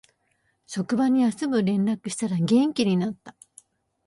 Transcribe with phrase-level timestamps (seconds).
[0.65, 3.35] 職場に休む連絡したら元気になった